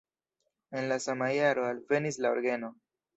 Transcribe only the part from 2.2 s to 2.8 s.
la orgeno.